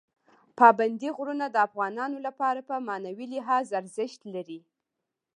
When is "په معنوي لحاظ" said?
2.69-3.65